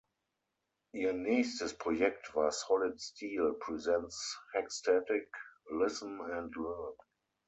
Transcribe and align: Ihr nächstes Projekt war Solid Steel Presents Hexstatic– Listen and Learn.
Ihr 0.95 1.13
nächstes 1.13 1.77
Projekt 1.77 2.33
war 2.33 2.51
Solid 2.51 2.99
Steel 2.99 3.53
Presents 3.59 4.41
Hexstatic– 4.51 5.27
Listen 5.79 6.19
and 6.21 6.55
Learn. 6.55 6.95